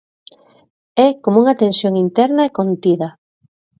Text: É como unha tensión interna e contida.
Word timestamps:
É 1.07 1.07
como 1.23 1.37
unha 1.43 1.59
tensión 1.63 1.93
interna 2.05 2.41
e 2.45 2.53
contida. 2.57 3.07